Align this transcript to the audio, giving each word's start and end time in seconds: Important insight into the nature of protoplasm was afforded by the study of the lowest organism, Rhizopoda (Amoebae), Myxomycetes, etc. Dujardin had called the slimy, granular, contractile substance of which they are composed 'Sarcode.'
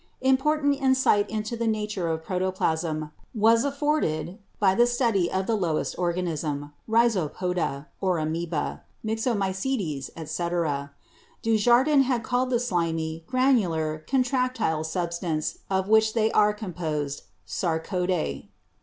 Important 0.21 0.81
insight 0.81 1.29
into 1.29 1.55
the 1.55 1.67
nature 1.67 2.07
of 2.07 2.23
protoplasm 2.23 3.11
was 3.35 3.63
afforded 3.63 4.39
by 4.59 4.73
the 4.73 4.87
study 4.87 5.31
of 5.31 5.45
the 5.45 5.53
lowest 5.55 5.93
organism, 5.95 6.73
Rhizopoda 6.89 7.85
(Amoebae), 8.01 8.81
Myxomycetes, 9.05 10.09
etc. 10.17 10.89
Dujardin 11.43 12.01
had 12.01 12.23
called 12.23 12.49
the 12.49 12.59
slimy, 12.59 13.23
granular, 13.27 14.03
contractile 14.07 14.83
substance 14.83 15.59
of 15.69 15.87
which 15.87 16.15
they 16.15 16.31
are 16.31 16.51
composed 16.51 17.21
'Sarcode.' 17.45 18.47